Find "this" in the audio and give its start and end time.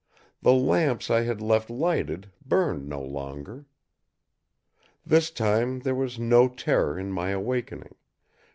5.05-5.29